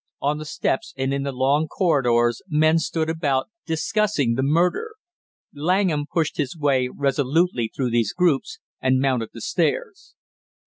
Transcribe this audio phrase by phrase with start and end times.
[0.19, 4.95] On the steps and in the long corridors, men stood about, discussing the murder.
[5.53, 10.15] Langham pushed his way resolutely through these groups and mounted the stairs.